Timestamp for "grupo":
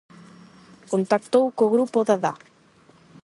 1.73-1.97